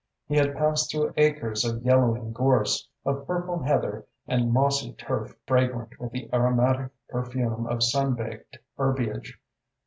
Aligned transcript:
He 0.25 0.35
had 0.35 0.55
passed 0.55 0.89
through 0.89 1.13
acres 1.15 1.63
of 1.63 1.83
yellowing 1.83 2.33
gorse, 2.33 2.89
of 3.05 3.27
purple 3.27 3.59
heather 3.59 4.07
and 4.25 4.51
mossy 4.51 4.93
turf, 4.93 5.35
fragrant 5.45 5.99
with 5.99 6.11
the 6.11 6.27
aromatic 6.33 6.91
perfume 7.09 7.67
of 7.67 7.83
sun 7.83 8.15
baked 8.15 8.57
herbiage. 8.79 9.39